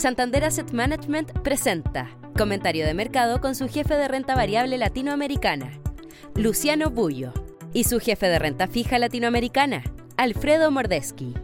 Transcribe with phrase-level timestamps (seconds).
[0.00, 5.72] Santander Asset Management presenta Comentario de Mercado con su jefe de renta variable latinoamericana,
[6.34, 7.34] Luciano Bullo,
[7.74, 9.82] y su jefe de renta fija latinoamericana,
[10.16, 11.34] Alfredo Mordeschi.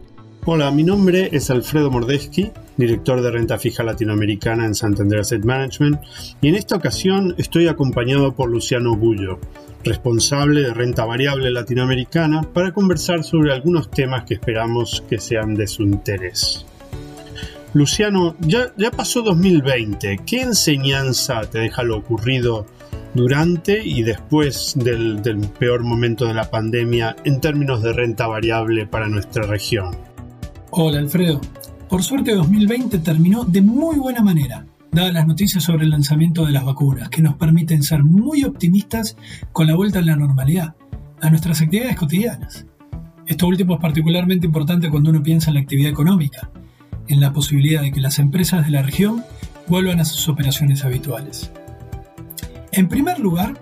[0.45, 5.99] Hola, mi nombre es Alfredo Mordeschi, director de renta fija latinoamericana en Santander Asset Management,
[6.41, 9.37] y en esta ocasión estoy acompañado por Luciano Bullo,
[9.83, 15.67] responsable de renta variable latinoamericana, para conversar sobre algunos temas que esperamos que sean de
[15.67, 16.65] su interés.
[17.73, 20.19] Luciano, ya, pasó 2020.
[20.25, 22.65] ¿Qué enseñanza te deja lo ocurrido
[23.13, 28.87] durante y después del, del peor momento de la pandemia en términos de renta variable
[28.87, 29.95] para nuestra región?
[30.71, 31.41] Hola Alfredo.
[31.89, 36.51] Por suerte 2020 terminó de muy buena manera, dadas las noticias sobre el lanzamiento de
[36.51, 39.15] las vacunas, que nos permiten ser muy optimistas
[39.51, 40.75] con la vuelta a la normalidad,
[41.21, 42.65] a nuestras actividades cotidianas.
[43.25, 46.49] Esto último es particularmente importante cuando uno piensa en la actividad económica,
[47.07, 49.23] en la posibilidad de que las empresas de la región
[49.67, 51.51] vuelvan a sus operaciones habituales.
[52.71, 53.59] En primer lugar,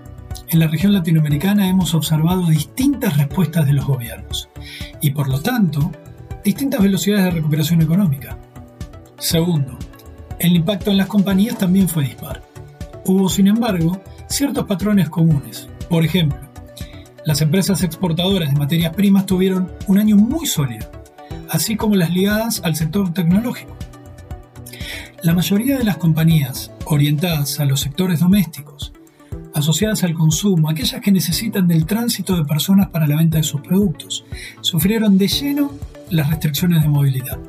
[0.49, 4.49] en la región latinoamericana hemos observado distintas respuestas de los gobiernos
[5.01, 5.91] y por lo tanto
[6.43, 8.37] distintas velocidades de recuperación económica.
[9.17, 9.77] Segundo,
[10.39, 12.43] el impacto en las compañías también fue dispar.
[13.05, 15.67] Hubo, sin embargo, ciertos patrones comunes.
[15.89, 16.39] Por ejemplo,
[17.25, 20.91] las empresas exportadoras de materias primas tuvieron un año muy sólido,
[21.49, 23.75] así como las ligadas al sector tecnológico.
[25.23, 28.93] La mayoría de las compañías orientadas a los sectores domésticos,
[29.53, 33.61] asociadas al consumo, aquellas que necesitan del tránsito de personas para la venta de sus
[33.61, 34.25] productos,
[34.61, 35.71] sufrieron de lleno
[36.09, 37.39] las restricciones de movilidad.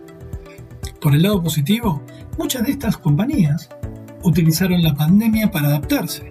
[1.00, 2.02] Por el lado positivo,
[2.38, 3.68] muchas de estas compañías
[4.22, 6.30] utilizaron la pandemia para adaptarse,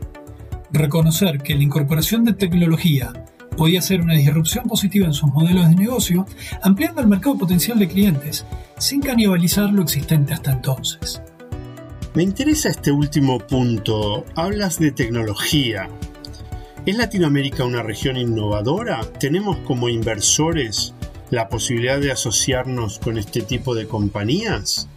[0.72, 3.25] reconocer que la incorporación de tecnología
[3.55, 6.25] podía ser una disrupción positiva en sus modelos de negocio,
[6.61, 8.45] ampliando el mercado potencial de clientes,
[8.77, 11.21] sin canibalizar lo existente hasta entonces.
[12.13, 14.23] Me interesa este último punto.
[14.35, 15.89] Hablas de tecnología.
[16.85, 19.01] ¿Es Latinoamérica una región innovadora?
[19.19, 20.93] ¿Tenemos como inversores
[21.29, 24.87] la posibilidad de asociarnos con este tipo de compañías?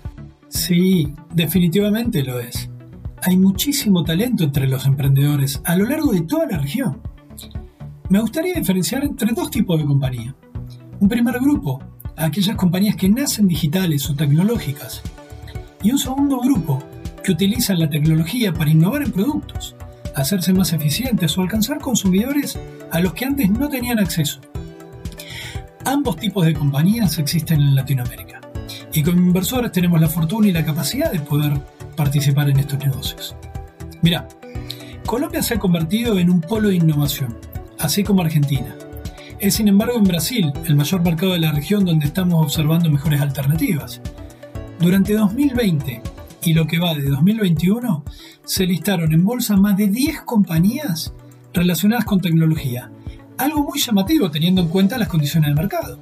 [0.49, 2.71] Sí, definitivamente lo es.
[3.23, 7.01] Hay muchísimo talento entre los emprendedores a lo largo de toda la región.
[8.11, 10.35] Me gustaría diferenciar entre dos tipos de compañía.
[10.99, 11.79] Un primer grupo,
[12.17, 15.03] aquellas compañías que nacen digitales o tecnológicas.
[15.83, 16.83] Y un segundo grupo,
[17.23, 19.77] que utilizan la tecnología para innovar en productos,
[20.17, 22.59] hacerse más eficientes o alcanzar consumidores
[22.91, 24.41] a los que antes no tenían acceso.
[25.85, 28.41] Ambos tipos de compañías existen en Latinoamérica
[28.95, 31.61] y como inversores tenemos la fortuna y la capacidad de poder
[31.95, 33.37] participar en estos negocios.
[34.01, 34.27] Mira,
[35.05, 37.37] Colombia se ha convertido en un polo de innovación,
[37.79, 38.75] así como Argentina.
[39.41, 43.21] Es sin embargo en Brasil el mayor mercado de la región donde estamos observando mejores
[43.21, 44.01] alternativas.
[44.81, 46.03] Durante 2020
[46.43, 48.05] y lo que va de 2021,
[48.45, 51.13] se listaron en bolsa más de 10 compañías
[51.53, 52.91] relacionadas con tecnología,
[53.37, 56.01] algo muy llamativo teniendo en cuenta las condiciones del mercado.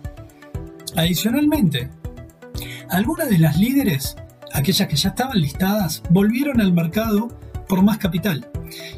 [0.95, 1.91] Adicionalmente,
[2.91, 4.17] algunas de las líderes,
[4.53, 7.29] aquellas que ya estaban listadas, volvieron al mercado
[7.69, 8.49] por más capital,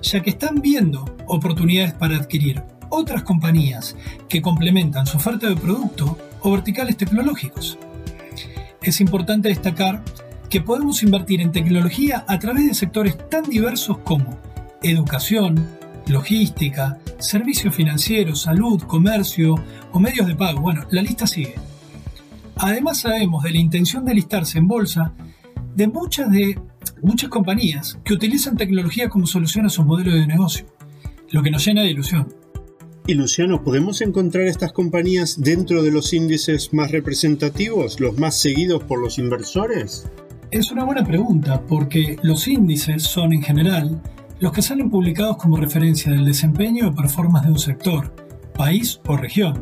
[0.03, 3.97] ya que están viendo oportunidades para adquirir otras compañías
[4.29, 7.79] que complementan su oferta de producto o verticales tecnológicos.
[8.83, 10.03] Es importante destacar
[10.49, 14.39] que podemos invertir en tecnología a través de sectores tan diversos como
[14.83, 15.67] educación,
[16.07, 19.57] logística, servicios financieros, salud, comercio
[19.93, 20.61] o medios de pago.
[20.61, 21.55] Bueno, la lista sigue.
[22.57, 25.13] Además sabemos de la intención de listarse en bolsa
[25.75, 26.59] de muchas de
[27.03, 30.67] muchas compañías que utilizan tecnología como solución a sus modelos de negocio,
[31.31, 32.29] lo que nos llena de ilusión.
[33.07, 38.85] Y Luciano, ¿podemos encontrar estas compañías dentro de los índices más representativos, los más seguidos
[38.85, 40.07] por los inversores?
[40.51, 44.03] Es una buena pregunta porque los índices son en general
[44.41, 48.15] los que salen publicados como referencia del desempeño o performance de un sector,
[48.55, 49.59] país o región.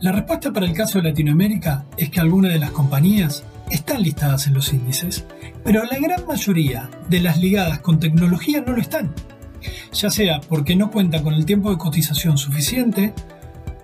[0.00, 4.46] La respuesta para el caso de Latinoamérica es que algunas de las compañías están listadas
[4.46, 5.24] en los índices,
[5.64, 9.14] pero la gran mayoría de las ligadas con tecnología no lo están,
[9.92, 13.12] ya sea porque no cuentan con el tiempo de cotización suficiente,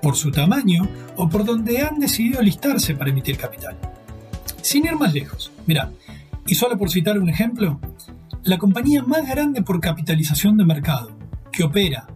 [0.06, 3.76] por su tamaño o por donde han decidido listarse para emitir capital.
[4.62, 5.90] Sin ir más lejos, mira,
[6.46, 7.80] y solo por citar un ejemplo,
[8.44, 11.10] la compañía más grande por capitalización de mercado,
[11.50, 12.06] que opera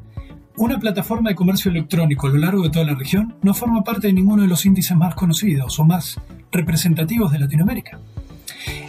[0.56, 4.06] una plataforma de comercio electrónico a lo largo de toda la región, no forma parte
[4.06, 6.20] de ninguno de los índices más conocidos o más
[6.52, 8.00] representativos de Latinoamérica.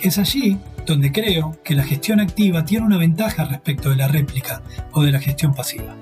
[0.01, 4.63] Es allí donde creo que la gestión activa tiene una ventaja respecto de la réplica
[4.91, 5.95] o de la gestión pasiva.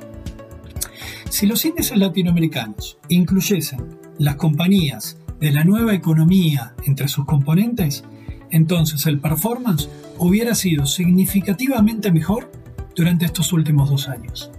[1.29, 8.03] Si los índices latinoamericanos incluyesen las compañías de la nueva economía entre sus componentes,
[8.51, 12.51] entonces el performance hubiera sido significativamente mejor
[12.95, 14.51] durante estos últimos dos años.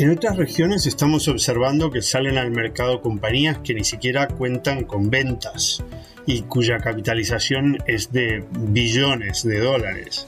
[0.00, 5.10] En otras regiones estamos observando que salen al mercado compañías que ni siquiera cuentan con
[5.10, 5.84] ventas
[6.24, 10.26] y cuya capitalización es de billones de dólares.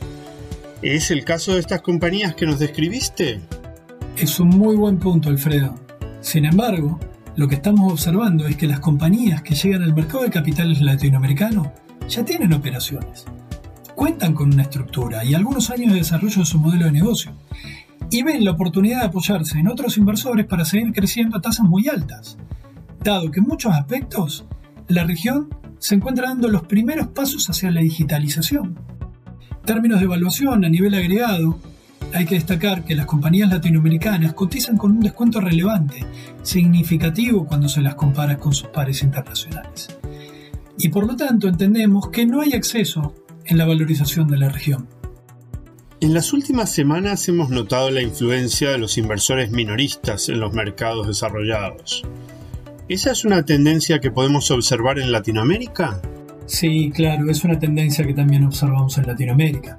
[0.82, 3.40] ¿Es el caso de estas compañías que nos describiste?
[4.14, 5.74] Es un muy buen punto, Alfredo.
[6.20, 7.00] Sin embargo,
[7.36, 11.72] lo que estamos observando es que las compañías que llegan al mercado de capitales latinoamericano
[12.10, 13.24] ya tienen operaciones,
[13.94, 17.32] cuentan con una estructura y algunos años de desarrollo de su modelo de negocio,
[18.12, 21.88] y ven la oportunidad de apoyarse en otros inversores para seguir creciendo a tasas muy
[21.88, 22.36] altas,
[23.02, 24.44] dado que en muchos aspectos
[24.86, 25.48] la región
[25.78, 28.78] se encuentra dando los primeros pasos hacia la digitalización.
[29.50, 31.58] En términos de evaluación a nivel agregado,
[32.12, 36.04] hay que destacar que las compañías latinoamericanas cotizan con un descuento relevante,
[36.42, 39.88] significativo cuando se las compara con sus pares internacionales.
[40.76, 43.14] Y por lo tanto entendemos que no hay acceso
[43.46, 44.86] en la valorización de la región.
[46.02, 51.06] En las últimas semanas hemos notado la influencia de los inversores minoristas en los mercados
[51.06, 52.02] desarrollados.
[52.88, 56.02] ¿Esa es una tendencia que podemos observar en Latinoamérica?
[56.46, 59.76] Sí, claro, es una tendencia que también observamos en Latinoamérica.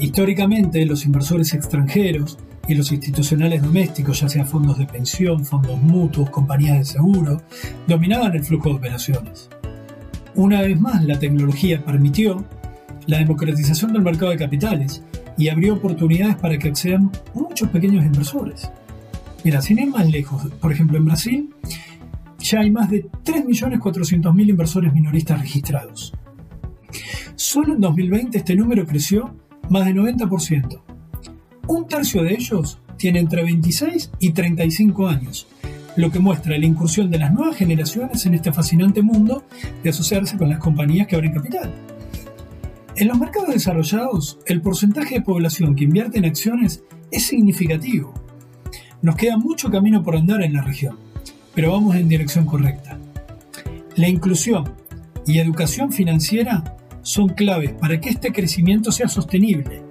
[0.00, 6.28] Históricamente, los inversores extranjeros y los institucionales domésticos, ya sea fondos de pensión, fondos mutuos,
[6.30, 7.40] compañías de seguro,
[7.86, 9.48] dominaban el flujo de operaciones.
[10.34, 12.44] Una vez más, la tecnología permitió
[13.06, 15.04] la democratización del mercado de capitales
[15.36, 18.70] y abrió oportunidades para que accedan muchos pequeños inversores.
[19.44, 21.54] Mira, sin ir más lejos, por ejemplo, en Brasil
[22.38, 26.12] ya hay más de 3.400.000 inversores minoristas registrados.
[27.36, 29.34] Solo en 2020 este número creció
[29.70, 30.80] más de 90%.
[31.68, 35.46] Un tercio de ellos tiene entre 26 y 35 años,
[35.96, 39.44] lo que muestra la incursión de las nuevas generaciones en este fascinante mundo
[39.82, 41.72] de asociarse con las compañías que abren capital.
[43.02, 48.14] En los mercados desarrollados, el porcentaje de población que invierte en acciones es significativo.
[49.02, 50.96] Nos queda mucho camino por andar en la región,
[51.52, 53.00] pero vamos en dirección correcta.
[53.96, 54.72] La inclusión
[55.26, 59.82] y educación financiera son claves para que este crecimiento sea sostenible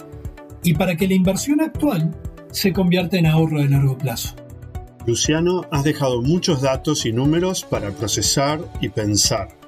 [0.63, 2.15] y para que la inversión actual
[2.51, 4.37] se convierta en ahorro de largo plazo.
[5.05, 9.60] Luciano, has dejado muchos datos y números para procesar y pensar.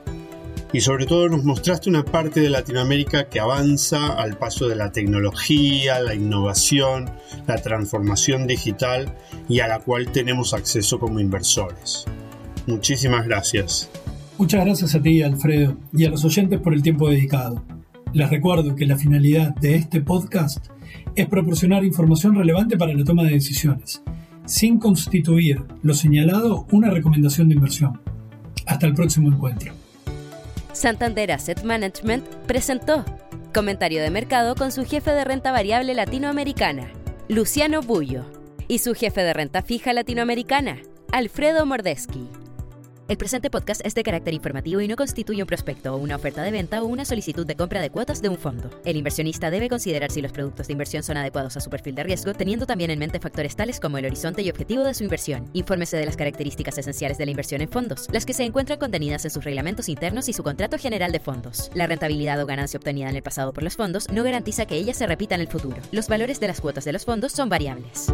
[0.74, 4.92] Y sobre todo nos mostraste una parte de Latinoamérica que avanza al paso de la
[4.92, 7.12] tecnología, la innovación,
[7.48, 9.16] la transformación digital
[9.48, 12.06] y a la cual tenemos acceso como inversores.
[12.66, 13.88] Muchísimas gracias.
[14.40, 17.64] Muchas gracias a ti, Alfredo, y a los oyentes por el tiempo dedicado.
[18.12, 20.66] Les recuerdo que la finalidad de este podcast
[21.16, 24.02] es proporcionar información relevante para la toma de decisiones,
[24.46, 28.02] sin constituir lo señalado una recomendación de inversión.
[28.66, 29.83] Hasta el próximo encuentro.
[30.74, 33.06] Santander Asset Management presentó
[33.54, 36.92] Comentario de Mercado con su jefe de renta variable latinoamericana,
[37.28, 38.26] Luciano Bullo,
[38.68, 40.80] y su jefe de renta fija latinoamericana,
[41.12, 42.28] Alfredo Mordeschi.
[43.10, 46.42] El presente podcast es de carácter informativo y no constituye un prospecto o una oferta
[46.42, 48.70] de venta o una solicitud de compra de cuotas de un fondo.
[48.86, 52.04] El inversionista debe considerar si los productos de inversión son adecuados a su perfil de
[52.04, 55.50] riesgo, teniendo también en mente factores tales como el horizonte y objetivo de su inversión.
[55.52, 59.26] Infórmese de las características esenciales de la inversión en fondos, las que se encuentran contenidas
[59.26, 61.72] en sus reglamentos internos y su contrato general de fondos.
[61.74, 64.94] La rentabilidad o ganancia obtenida en el pasado por los fondos no garantiza que ella
[64.94, 65.78] se repita en el futuro.
[65.92, 68.14] Los valores de las cuotas de los fondos son variables.